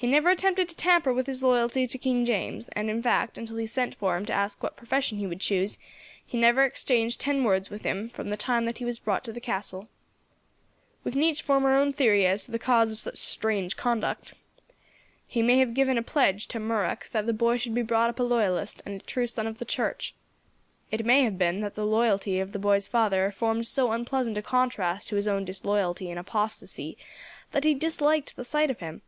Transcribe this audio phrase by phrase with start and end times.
[0.00, 3.58] He never attempted to tamper with his loyalty to King James, and in fact, until
[3.58, 5.76] he sent for him to ask what profession he would choose,
[6.24, 9.32] he never exchanged ten words with him, from the time that he was brought to
[9.34, 9.88] the castle.
[11.04, 14.32] "We can each form our own theory as to the cause of such strange conduct.
[15.26, 18.18] He may have given a pledge, to Murroch, that the boy should be brought up
[18.20, 20.14] a loyalist, and a true son of the church.
[20.90, 24.42] It may have been that the loyalty of the boy's father formed so unpleasant a
[24.42, 26.96] contrast to his own disloyalty, and apostasy,
[27.50, 29.02] that he disliked the sight of him.